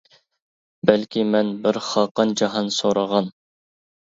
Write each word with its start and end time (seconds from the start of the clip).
بەلكى 0.89 1.25
مەن 1.35 1.51
بىر 1.67 1.79
خاقان 1.89 2.33
جاھان 2.43 2.73
سورىغان. 2.79 3.29